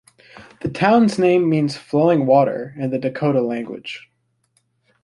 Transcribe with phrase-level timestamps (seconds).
[0.61, 4.09] The town's name means "flowing water" in the Dakota language.